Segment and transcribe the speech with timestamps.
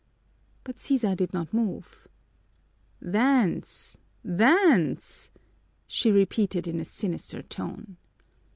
[0.63, 2.07] But Sisa did not move.
[3.07, 5.29] "Dance, dance!"
[5.85, 7.97] she repeated in a sinister tone.